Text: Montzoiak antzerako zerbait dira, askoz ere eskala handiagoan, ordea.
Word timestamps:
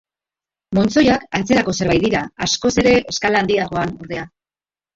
Montzoiak 0.77 1.27
antzerako 1.41 1.75
zerbait 1.81 2.07
dira, 2.07 2.23
askoz 2.47 2.73
ere 2.85 2.97
eskala 3.15 3.45
handiagoan, 3.45 3.95
ordea. 4.05 4.29